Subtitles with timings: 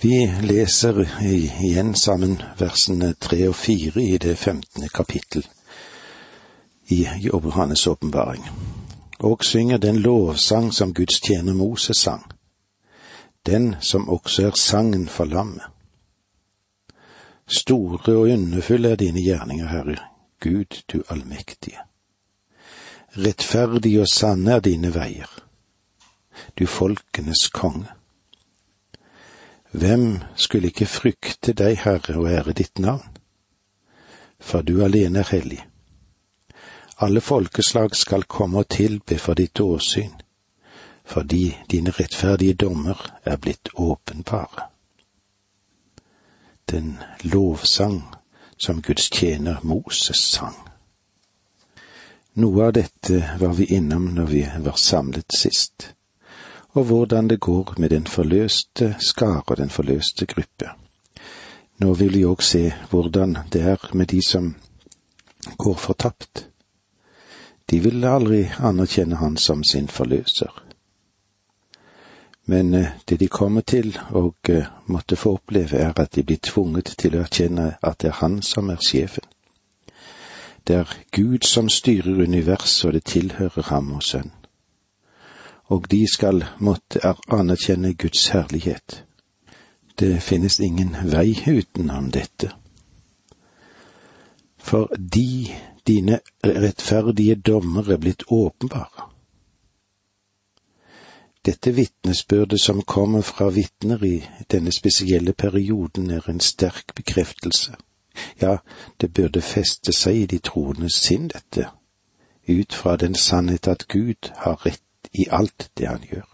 [0.00, 5.42] Vi leser igjen sammen versene tre og fire i det femtende kapittel
[6.88, 8.44] i Johannes' åpenbaring,
[9.18, 12.22] og synger den lovsang som Guds tjener Moses sang,
[13.46, 15.66] den som også er sangen for lammet.
[17.46, 19.98] Store og underfulle er dine gjerninger, Herre,
[20.40, 21.82] Gud du allmektige.
[23.16, 25.30] Rettferdige og sanne er dine veier,
[26.58, 27.97] du folkenes konge.
[29.70, 33.16] Hvem skulle ikke frykte deg, Herre, og ære ditt navn?
[34.40, 35.60] For du alene er hellig.
[36.98, 40.14] Alle folkeslag skal komme og tilbe for ditt åsyn,
[41.04, 44.70] fordi dine rettferdige dommer er blitt åpenbare.
[46.70, 48.02] Den lovsang
[48.56, 50.56] som Guds tjener Moses sang.
[52.34, 55.92] Noe av dette var vi innom når vi var samlet sist
[56.78, 60.70] og hvordan det går med den forløste skare og den forløste gruppe.
[61.78, 64.54] Nå vil vi òg se hvordan det er med de som
[65.58, 66.46] går fortapt.
[67.70, 70.64] De vil aldri anerkjenne Han som sin forløser.
[72.44, 76.38] Men eh, det de kommer til og eh, måtte få oppleve, er at de blir
[76.42, 79.24] tvunget til å erkjenne at det er Han som er sjefen.
[80.66, 84.37] Det er Gud som styrer universet, og det tilhører ham og sønn
[85.68, 89.04] og de skal måtte anerkjenne Guds herlighet.
[89.98, 92.52] Det finnes ingen vei utenom dette.
[94.58, 95.48] For de
[95.88, 99.08] dine rettferdige dommer er blitt åpenbare.
[101.44, 107.74] Dette vitnesbyrdet som kommer fra vitner i denne spesielle perioden, er en sterk bekreftelse.
[108.40, 108.56] Ja,
[109.00, 111.70] det burde feste seg i de troendes sinn, dette,
[112.48, 114.82] ut fra den sannhet at Gud har rett
[115.14, 116.26] i alt det han gjør.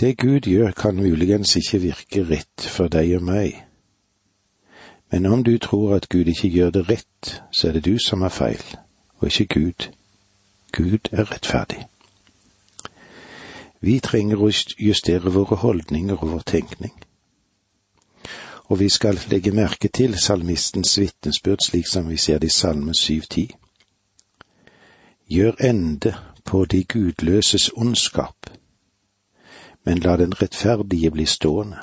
[0.00, 3.66] Det Gud gjør kan muligens ikke virke rett for deg og meg,
[5.10, 8.22] men om du tror at Gud ikke gjør det rett, så er det du som
[8.22, 8.62] har feil,
[9.18, 9.88] og ikke Gud.
[10.72, 11.86] Gud er rettferdig.
[13.80, 16.92] Vi trenger å justere våre holdninger og vår tenkning.
[18.70, 22.94] Og vi skal legge merke til salmistens vitnesbyrd slik som vi ser det i Salme
[22.94, 23.59] 710.
[25.30, 26.14] Gjør ende
[26.44, 28.50] på de gudløses ondskap,
[29.84, 31.78] men la den rettferdige bli stående.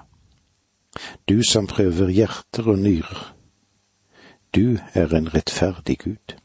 [1.29, 3.35] Du som prøver hjerter og nyrer,
[4.55, 6.35] du er en rettferdig Gud.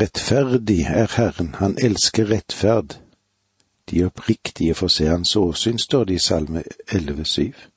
[0.00, 2.98] Rettferdig er Herren, han elsker rettferd.
[3.90, 6.62] De oppriktige får se hans åsyn, står det i Salme
[6.92, 7.68] 11,7.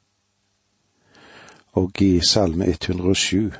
[1.71, 3.51] Og i Salme 107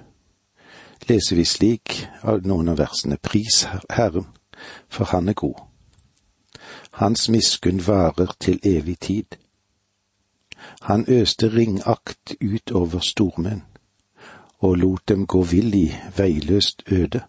[1.10, 4.28] leser vi slik av noen av versene Pris Herren,
[4.90, 5.60] for Han er god.
[6.92, 9.38] Hans miskunn varer til evig tid.
[10.82, 13.64] Han øste ringakt ut over stormenn,
[14.60, 17.22] og lot dem gå vill i veiløst øde.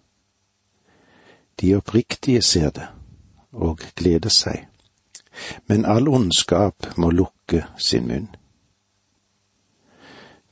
[1.60, 2.86] De oppriktige ser det,
[3.52, 4.66] og gleder seg,
[5.66, 8.28] men all ondskap må lukke sin munn.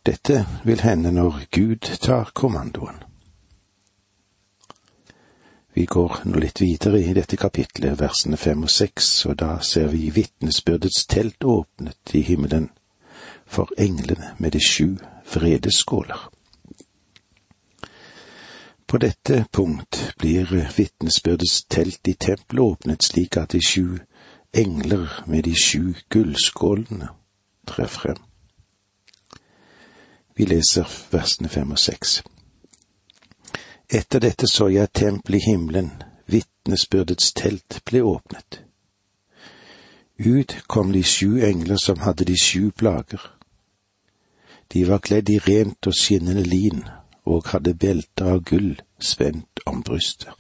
[0.07, 3.03] Dette vil hende når Gud tar kommandoen.
[5.75, 9.89] Vi går nå litt videre i dette kapitlet, versene fem og seks, og da ser
[9.91, 12.69] vi vitnesbyrdets telt åpnet i himmelen
[13.47, 14.99] for englene med de sju
[15.33, 16.29] vredeskåler.
[18.87, 23.99] På dette punkt blir vitnesbyrdets telt i tempelet åpnet slik at de sju
[24.53, 27.09] engler med de sju gullskålene
[27.67, 28.21] trer frem.
[30.37, 32.22] Vi leser versene fem og seks.
[33.89, 35.91] Etter dette så jeg tempelet i himmelen,
[36.27, 38.62] vitnesbyrdets telt ble åpnet.
[40.19, 43.23] Ut kom de sju engler som hadde de sju plager.
[44.73, 46.83] De var kledd i rent og skinnende lin
[47.25, 50.33] og hadde belter av gull spent om brystet.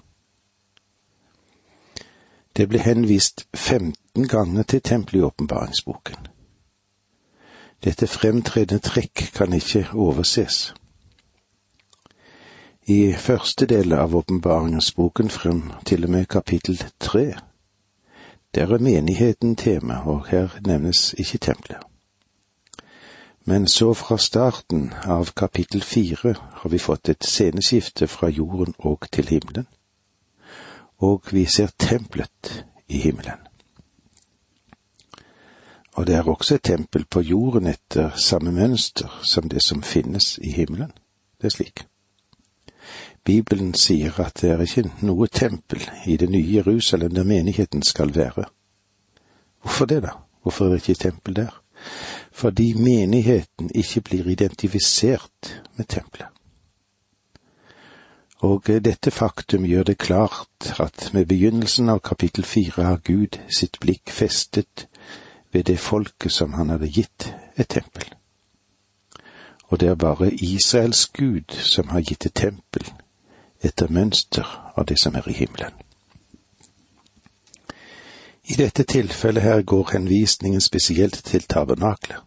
[2.56, 6.33] Det ble henvist femten ganger til tempelet i åpenbaringsboken.
[7.84, 10.74] Dette fremtredende trekk kan ikke overses.
[12.88, 17.34] I første del av åpenbaringsboken frem til og med kapittel tre.
[18.54, 21.84] Der er menigheten tema, og her nevnes ikke tempelet.
[23.44, 29.08] Men så fra starten av kapittel fire har vi fått et sceneskifte fra jorden og
[29.12, 29.66] til himmelen,
[30.98, 33.43] og vi ser tempelet i himmelen.
[35.94, 40.38] Og det er også et tempel på jorden etter samme mønster som det som finnes
[40.42, 40.90] i himmelen.
[41.38, 41.84] Det er slik.
[43.24, 48.14] Bibelen sier at det er ikke noe tempel i det nye Jerusalem der menigheten skal
[48.14, 48.44] være.
[49.62, 50.10] Hvorfor det, da?
[50.42, 51.60] Hvorfor er det ikke tempel der?
[52.32, 56.28] Fordi menigheten ikke blir identifisert med tempelet.
[58.44, 63.78] Og dette faktum gjør det klart at med begynnelsen av kapittel fire har Gud sitt
[63.80, 64.88] blikk festet
[65.54, 68.08] ved det folket som han hadde gitt et tempel.
[69.70, 72.90] Og det er bare Israels Gud som har gitt et tempel
[73.62, 75.72] etter mønster av det som er i himmelen.
[78.44, 82.18] I dette tilfellet her går henvisningen spesielt til tabernaklet.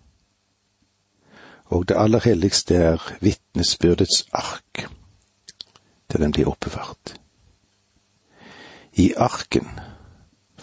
[1.66, 4.88] Og det aller helligste er vitnesbyrdets ark,
[6.12, 7.20] der den blir oppbevart.
[8.94, 9.68] I arken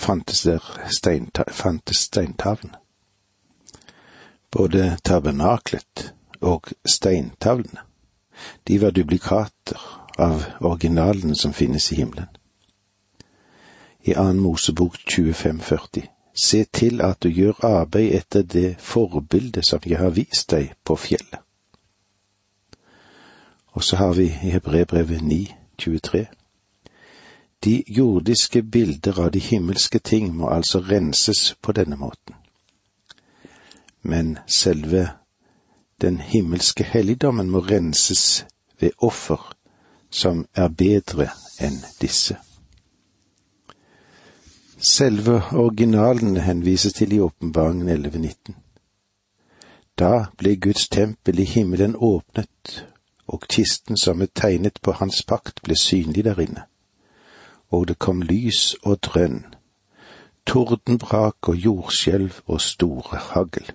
[0.05, 0.63] fantes der
[0.93, 2.11] steinta fantes.
[4.51, 7.81] Både tabernaklet og steintavlene,
[8.69, 9.81] de var duplikater
[10.19, 12.31] av originalene som finnes i himmelen
[14.05, 16.03] i annen Mosebok 2540.
[16.35, 20.97] Se til at du gjør arbeid etter det forbildet som jeg har vist deg på
[20.97, 21.41] fjellet.
[23.75, 26.25] Og så har vi i Hebrebrevet 9.23.
[27.65, 32.35] De jordiske bilder av de himmelske ting må altså renses på denne måten.
[34.03, 35.09] Men selve
[36.01, 38.45] den himmelske helligdommen må renses
[38.81, 39.55] ved offer
[40.11, 41.31] som er bedre
[41.61, 42.37] enn disse.
[44.79, 48.55] Selve originalen henvises til i Åpenbaringen 11.19.
[49.99, 52.85] Da ble Guds tempel i himmelen åpnet,
[53.27, 56.69] og kisten som er tegnet på hans pakt ble synlig der inne.
[57.75, 59.41] Og det kom lys og drønn,
[60.47, 63.73] tordenbrak og jordskjelv og store hagl.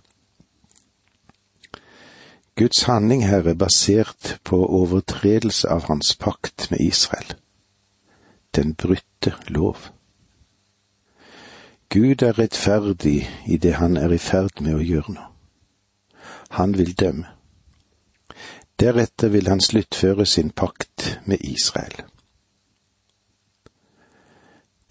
[2.59, 7.33] Guds handling her er basert på overtredelse av hans pakt med Israel.
[8.55, 9.77] Den brutte lov.
[11.89, 15.25] Gud er rettferdig i det han er i ferd med å gjøre nå.
[16.59, 17.31] Han vil dømme.
[18.79, 22.03] Deretter vil han sluttføre sin pakt med Israel.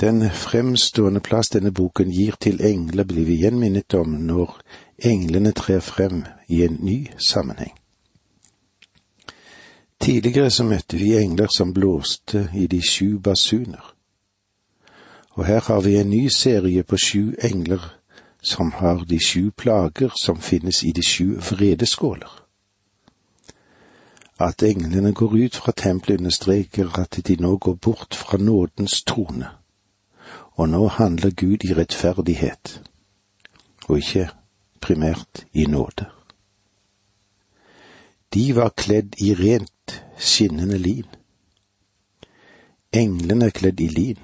[0.01, 4.61] Den fremstående plass denne boken gir til engler, blir vi igjen minnet om når
[5.11, 7.75] englene trer frem i en ny sammenheng.
[10.01, 13.95] Tidligere så møtte vi engler som blåste i de sju basuner.
[15.35, 17.83] Og her har vi en ny serie på sju engler
[18.43, 22.31] som har de sju plager som finnes i de sju vredeskåler.
[24.39, 29.58] At englene går ut fra tempelet understreker at de nå går bort fra nådens trone,
[30.59, 32.83] og nå handler Gud i rettferdighet,
[33.89, 34.29] og ikke
[34.81, 36.09] primært i nåde.
[38.35, 41.07] De var kledd i rent, skinnende lin.
[42.93, 44.19] Englene kledd i lin.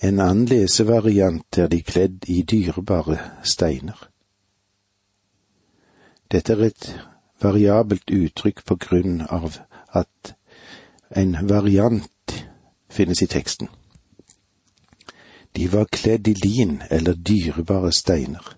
[0.00, 4.08] En annen lesevariant er de kledd i dyrebare steiner.
[6.32, 6.88] Dette er et
[7.42, 9.60] variabelt uttrykk på grunn av
[9.92, 10.32] at
[11.10, 12.34] en variant
[12.88, 13.68] finnes i teksten.
[15.56, 18.56] De var kledd i lin eller dyrebare steiner.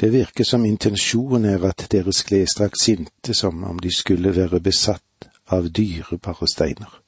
[0.00, 5.28] Det virker som intensjonen er at deres klesdrakt sinte som om de skulle være besatt
[5.46, 7.00] av dyrebare steiner.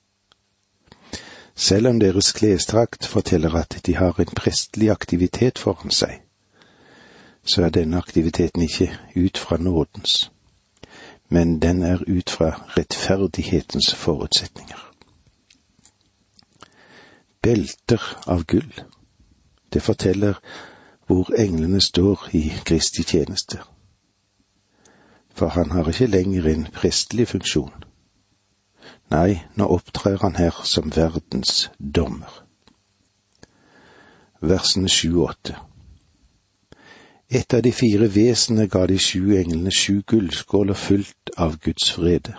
[1.55, 6.21] Selv om deres klesdrakt forteller at de har en prestelig aktivitet foran seg,
[7.45, 10.31] så er denne aktiviteten ikke ut fra nådens,
[11.29, 14.92] men den er ut fra rettferdighetens forutsetninger.
[17.43, 18.73] Belter av gull,
[19.73, 20.39] det forteller
[21.07, 23.59] hvor englene står i Kristi tjeneste.
[25.35, 27.83] For han har ikke lenger en prestelig funksjon
[29.13, 32.33] Nei, nå opptrer han her som verdens dommer.
[34.41, 35.59] Versene sju og åtte.
[37.29, 42.35] Et av de fire vesenene ga de sju englene sju gullskåler fylt av Guds frede.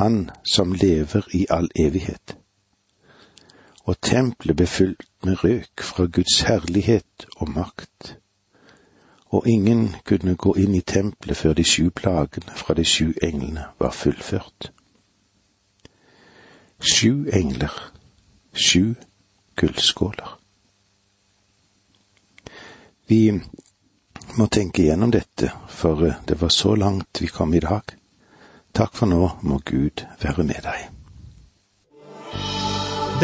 [0.00, 2.36] Han som lever i all evighet.
[3.84, 8.16] Og tempelet ble fylt med røk fra Guds herlighet og makt.
[9.34, 13.68] Og ingen kunne gå inn i tempelet før de sju plagene fra de sju englene
[13.78, 14.72] var fullført
[16.84, 17.72] sju engler,
[18.52, 18.94] sju
[19.56, 20.38] gullskåler.
[23.06, 23.40] Vi
[24.38, 27.96] må tenke igjennom dette, for det var så langt vi kom i dag.
[28.74, 30.93] Takk for nå, må Gud være med deg.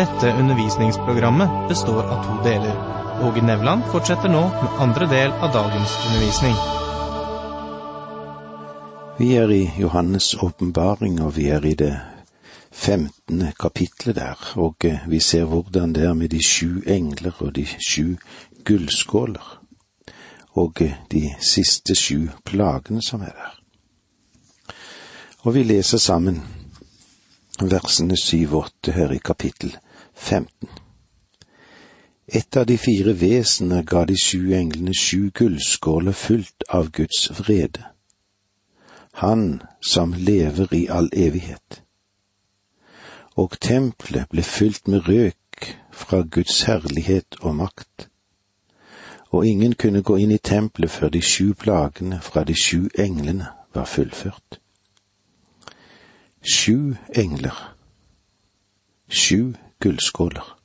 [0.01, 2.77] Dette undervisningsprogrammet består av to deler.
[3.23, 6.55] Åge Nevland fortsetter nå med andre del av dagens undervisning.
[9.19, 11.91] Vi er i Johannes' åpenbaring, og vi er i det
[12.73, 17.53] femtende kapitlet der, og eh, vi ser hvordan det er med de sju engler og
[17.61, 18.17] de sju
[18.65, 19.53] gullskåler,
[20.57, 23.61] og eh, de siste sju plagene som er der.
[25.45, 26.41] Og vi leser sammen
[27.61, 29.77] versene syv og åtte her i kapittel
[30.21, 30.69] 15.
[32.33, 37.89] Et av de fire vesener ga de sju englene sju gullskåler fylt av Guds vrede.
[39.23, 41.81] Han som lever i all evighet.
[43.35, 48.07] Og tempelet ble fylt med røk fra Guds herlighet og makt.
[49.31, 53.49] Og ingen kunne gå inn i tempelet før de sju plagene fra de sju englene
[53.75, 54.61] var fullført.
[56.45, 57.59] Sju engler.
[59.09, 60.57] Sju gullskåler.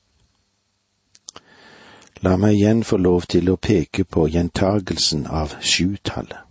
[2.26, 6.42] La meg igjen få lov til å peke på gjentagelsen av sjutallet.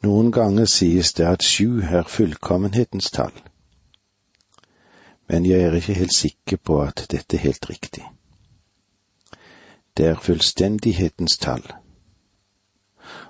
[0.00, 3.34] Noen ganger sies det at sju er fullkommenhetens tall,
[5.28, 8.06] men jeg er ikke helt sikker på at dette er helt riktig.
[9.96, 11.66] Det er fullstendighetens tall,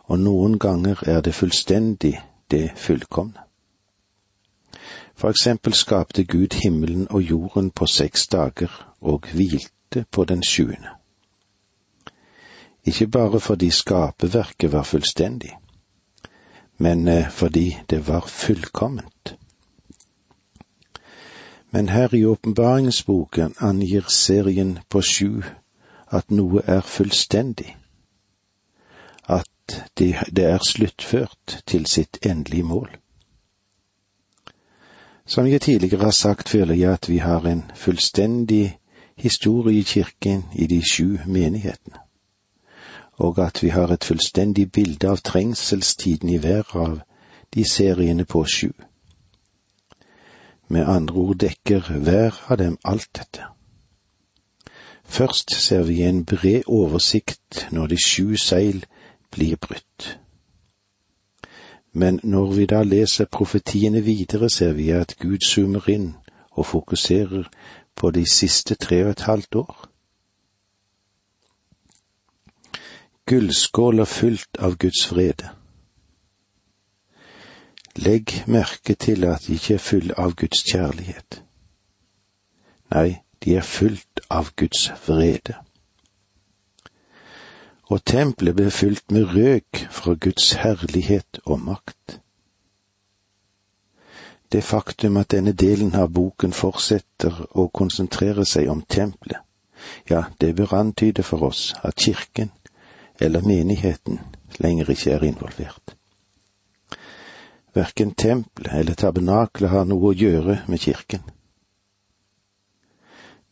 [0.07, 2.15] og noen ganger er det fullstendig
[2.51, 3.50] det fullkomne.
[5.21, 10.89] For eksempel skapte Gud himmelen og jorden på seks dager og hvilte på den sjuende.
[12.85, 15.57] Ikke bare fordi skaperverket var fullstendig,
[16.79, 19.37] men eh, fordi det var fullkomment.
[21.71, 25.43] Men her i åpenbaringsboken angir serien på sju
[26.09, 27.77] at noe er fullstendig,
[29.29, 32.91] at det er sluttført til sitt endelige mål.
[35.31, 38.79] Som jeg tidligere har sagt, føler jeg at vi har en fullstendig
[39.17, 41.99] historie i kirken i de sju menighetene,
[43.13, 46.97] og at vi har et fullstendig bilde av trengselstiden i hver av
[47.55, 48.73] de seriene på sju.
[50.69, 53.47] Med andre ord dekker hver av dem alt dette.
[55.05, 58.83] Først ser vi en bred oversikt når de sju seil
[59.31, 60.19] blir brutt.
[61.93, 66.15] Men når vi da leser profetiene videre, ser vi at Gud zoomer inn
[66.51, 67.49] og fokuserer
[67.95, 69.87] på de siste tre og et halvt år.
[73.27, 75.51] Gullskåler fylt av Guds vrede.
[77.97, 81.43] Legg merke til at de ikke er fulle av Guds kjærlighet.
[82.95, 85.59] Nei, de er fylt av Guds vrede
[87.91, 92.21] og tempelet ble fylt med røk fra Guds herlighet og makt.
[94.53, 99.43] Det faktum at denne delen av boken fortsetter å konsentrere seg om tempelet,
[100.11, 102.51] ja, det bør antyde for oss at kirken,
[103.21, 104.19] eller menigheten,
[104.59, 105.95] lenger ikke er involvert.
[107.75, 111.23] Verken tempelet eller tabernakelet har noe å gjøre med kirken.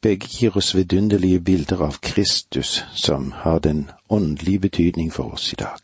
[0.01, 5.57] Begge gir oss vidunderlige bilder av Kristus, som har den åndelige betydning for oss i
[5.57, 5.79] dag.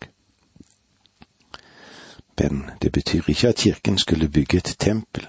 [2.38, 5.26] Men det betyr ikke at kirken skulle bygge et tempel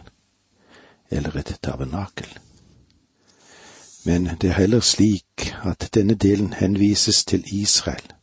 [1.10, 2.40] eller et tabernakel.
[4.06, 8.14] Men det er heller slik at denne delen henvises til Israel,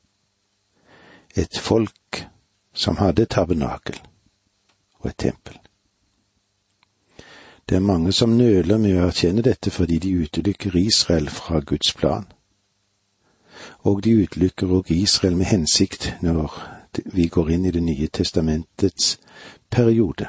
[1.36, 2.26] et folk
[2.74, 4.00] som hadde tabernakel
[5.00, 5.61] og et tempel.
[7.72, 11.94] Det er mange som nøler med å erkjenne dette fordi de utelukker Israel fra Guds
[11.96, 12.26] plan.
[13.88, 16.52] Og de utelukker òg Israel med hensikt når
[17.16, 19.16] vi går inn i Det nye testamentets
[19.70, 20.28] periode.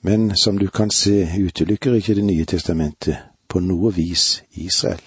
[0.00, 5.04] Men som du kan se, utelukker ikke Det nye testamentet på noe vis Israel.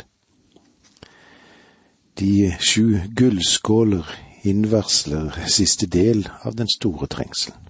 [2.19, 4.05] De sju gullskåler
[4.43, 7.64] innvarsler siste del av den store trengselen.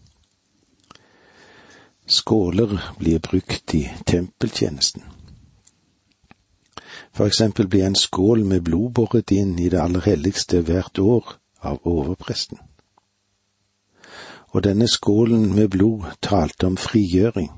[2.07, 5.03] Skåler blir brukt i tempeltjenesten.
[7.11, 11.35] For eksempel blir en skål med blod båret inn i det aller helligste hvert år
[11.65, 12.59] av overpresten.
[14.53, 17.49] Og denne skålen med blod talte om frigjøring,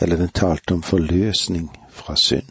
[0.00, 2.48] eller den talte om forløsning fra synd.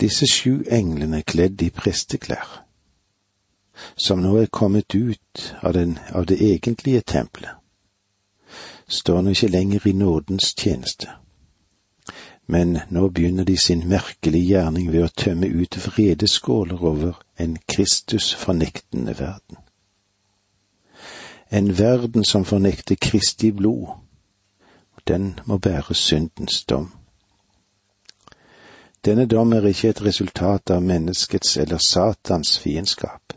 [0.00, 2.65] Disse sju englene kledd i presteklær,
[3.96, 7.50] som nå er kommet ut av, den, av det egentlige tempelet,
[8.88, 11.08] står nå ikke lenger i nådens tjeneste.
[12.46, 19.18] Men nå begynner de sin merkelige gjerning ved å tømme ut vredeskåler over en Kristus-fornektende
[19.18, 19.58] verden.
[21.50, 23.88] En verden som fornekter Kristi blod,
[25.08, 26.92] den må bære syndens dom.
[29.04, 33.35] Denne dom er ikke et resultat av menneskets eller Satans fiendskap.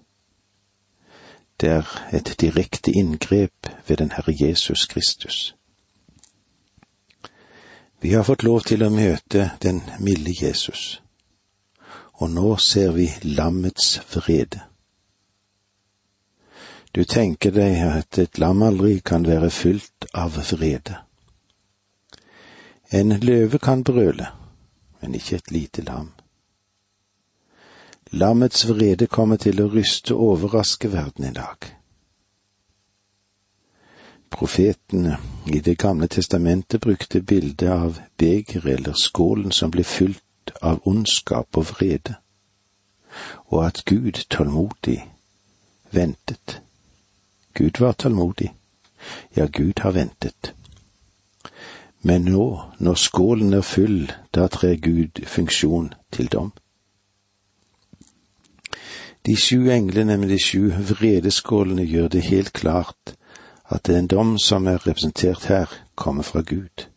[1.59, 5.55] Det er et direkte inngrep ved den Herre Jesus Kristus.
[8.01, 11.01] Vi har fått lov til å møte den milde Jesus,
[12.13, 14.61] og nå ser vi lammets vrede.
[16.95, 20.95] Du tenker deg at et lam aldri kan være fylt av vrede.
[22.91, 24.31] En løve kan brøle,
[25.01, 26.13] men ikke et lite lam.
[28.11, 31.67] Lammets vrede kommer til å ryste og overraske verden i dag.
[34.33, 40.81] Profetene i Det gamle testamentet brukte bildet av begeret eller skålen som ble fylt av
[40.89, 42.15] ondskap og vrede,
[43.53, 45.03] og at Gud tålmodig
[45.91, 46.61] ventet.
[47.53, 48.53] Gud var tålmodig.
[49.35, 50.53] Ja, Gud har ventet.
[52.01, 56.51] Men nå, når skålen er full, da trer Gud funksjon til dom.
[59.25, 63.15] De sju englene med de sju vredeskålene gjør det helt klart
[63.69, 66.88] at den dom som er representert her, kommer fra Gud.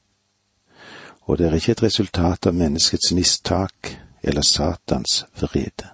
[1.23, 5.91] Og det er ikke et resultat av menneskets mistak eller Satans vrede.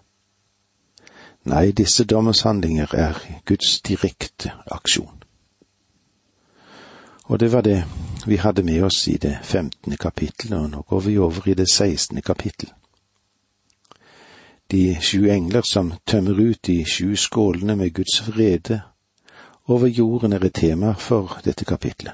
[1.48, 5.22] Nei, disse dommershandlinger er Guds direkte aksjon.
[7.24, 7.84] Og det var det
[8.26, 11.70] vi hadde med oss i det femtende kapittelet, og nå går vi over i det
[11.72, 12.72] sekstende kapittel.
[14.70, 18.82] De sju engler som tømmer ut de sju skålene med Guds vrede
[19.68, 22.12] over jorden er et tema for dette kapitlet.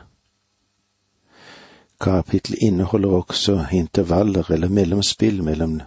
[2.00, 5.80] Kapittelet inneholder også intervaller eller mellomspill mellom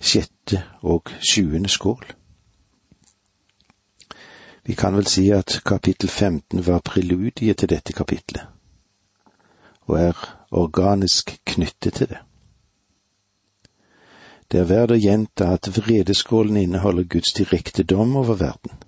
[0.00, 2.04] sjette og sjuende skål.
[4.64, 8.44] Vi kan vel si at kapittel 15 var preludiet til dette kapitlet,
[9.88, 12.18] og er organisk knyttet til det.
[14.48, 18.78] Det er verdt å gjenta at vredeskålen inneholder Guds direkte dom over verden.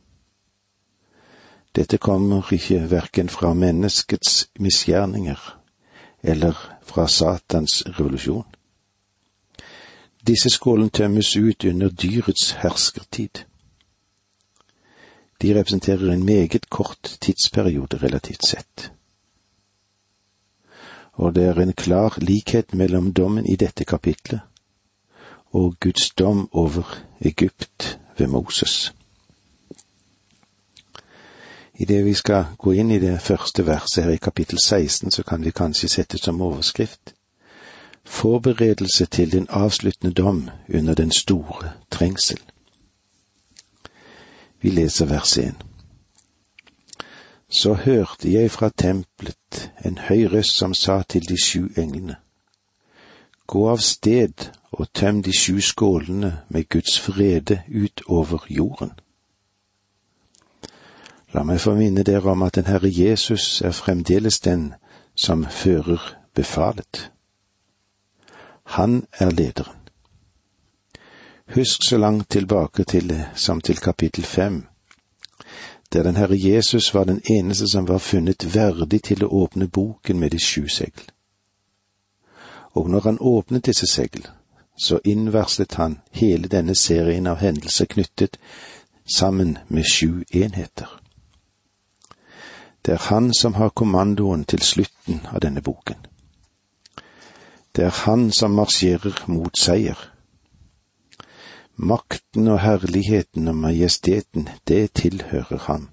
[1.77, 5.43] Dette kommer ikke verken fra menneskets misgjerninger
[6.23, 8.47] eller fra Satans revolusjon.
[10.27, 13.45] Disse skålene tømmes ut under dyrets herskertid.
[15.41, 18.91] De representerer en meget kort tidsperiode relativt sett.
[21.21, 24.50] Og det er en klar likhet mellom dommen i dette kapitlet
[25.53, 28.95] og Guds dom over Egypt ved Moses.
[31.75, 35.45] Idet vi skal gå inn i det første verset her i kapittel 16, så kan
[35.45, 37.15] vi kanskje sette som overskrift
[38.05, 42.41] Forberedelse til den avsluttende dom under den store trengsel.
[44.61, 45.55] Vi leser vers 1.
[47.49, 52.17] Så hørte jeg fra tempelet en høy røst som sa til de sju englene,
[53.47, 58.93] Gå av sted og tøm de sju skålene med Guds vrede utover jorden.
[61.35, 64.73] La meg få minne dere om at den Herre Jesus er fremdeles den
[65.15, 67.11] som fører befalet.
[68.65, 69.77] Han er lederen.
[71.55, 74.67] Husk så langt tilbake til som til kapittel fem,
[75.93, 80.19] der den Herre Jesus var den eneste som var funnet verdig til å åpne boken
[80.19, 81.03] med de sju segl.
[82.75, 84.27] Og når han åpnet disse segl,
[84.81, 88.39] så innverslet han hele denne serien av hendelser knyttet
[89.17, 90.89] sammen med sju enheter.
[92.83, 96.07] Det er han som har kommandoen til slutten av denne boken.
[97.77, 100.09] Det er han som marsjerer mot seier
[101.81, 105.89] Makten og herligheten og majesteten, det tilhører ham.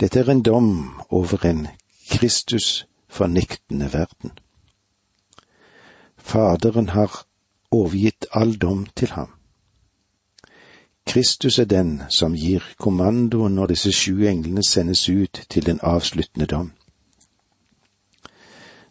[0.00, 1.66] Dette er en dom over en
[2.10, 4.32] Kristus fornektende verden.
[6.30, 7.26] Faderen har
[7.70, 9.30] overgitt all dom til ham.
[11.06, 16.46] Kristus er den som gir kommandoen når disse sju englene sendes ut til den avsluttende
[16.46, 16.70] dom.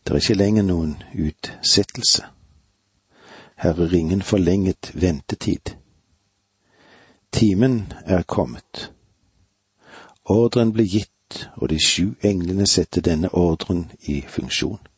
[0.04, 2.26] Det er ikke lenger noen utsettelse.
[3.56, 5.76] Her er ingen forlenget ventetid.
[7.32, 8.92] Timen er kommet.
[10.26, 14.89] Ordren ble gitt, og de sju englene setter denne ordren i funksjon.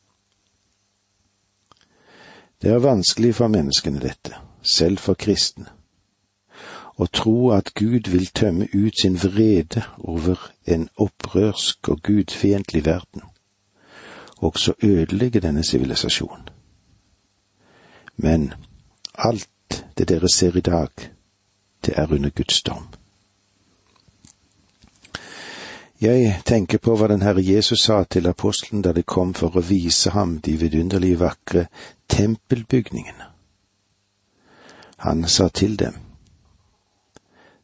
[2.62, 5.66] Det er vanskelig for menneskene, dette, selv for kristne,
[7.02, 10.38] å tro at Gud vil tømme ut sin vrede over
[10.70, 13.26] en opprørsk og gudfiendtlig verden,
[14.38, 16.50] og så ødelegge denne sivilisasjonen.
[18.18, 18.54] Men
[19.16, 20.90] alt det dere ser i dag,
[21.86, 23.01] det er under Guds dom.
[26.02, 29.62] Jeg tenker på hva den Herre Jesus sa til apostelen da de kom for å
[29.62, 31.68] vise ham de vidunderlig vakre
[32.10, 33.28] tempelbygningene.
[35.06, 35.94] Han sa til dem,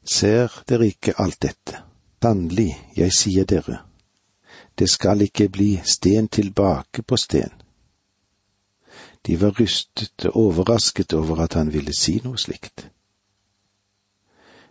[0.06, 1.82] Ser dere ikke alt dette?
[2.22, 3.82] Sannelig, jeg sier dere,
[4.78, 7.54] det skal ikke bli sten tilbake på sten.
[9.26, 12.90] De var rystet og overrasket over at han ville si noe slikt.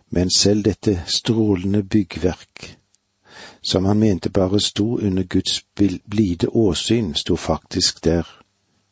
[0.09, 2.77] Men selv dette strålende byggverk,
[3.67, 5.65] som han mente bare sto under Guds
[6.09, 8.27] blide åsyn, sto faktisk der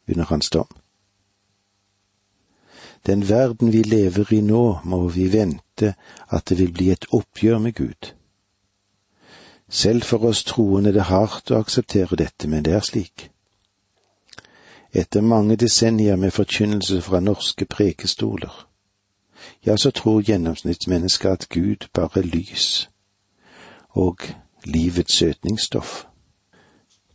[0.08, 0.68] under hans dom.
[3.06, 5.94] Den verden vi lever i nå, må vi vente
[6.30, 8.12] at det vil bli et oppgjør med Gud.
[9.70, 13.30] Selv for oss troende er det hardt å akseptere dette, men det er slik.
[14.92, 18.68] Etter mange desennier med forkynnelse fra norske prekestoler,
[19.66, 22.90] ja, så tror gjennomsnittsmennesket at Gud bare lys
[23.96, 24.36] og
[24.66, 26.06] livets søtningsstoff.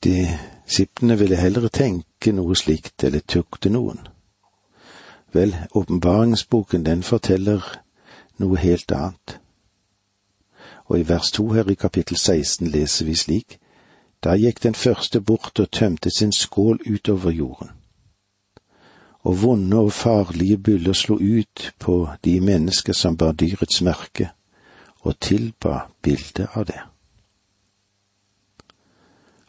[0.04, 4.00] Disiplene ville heller tenke noe slikt eller tukte noen.
[5.32, 7.64] Vel, åpenbaringsboken den forteller
[8.38, 9.38] noe helt annet.
[10.90, 13.58] Og i vers to her i kapittel 16 leser vi slik,
[14.24, 17.70] da gikk den første bort og tømte sin skål utover jorden.
[19.22, 24.30] Og vonde og farlige byller slo ut på de mennesker som bar dyrets merke,
[25.00, 26.80] og tilba bildet av det.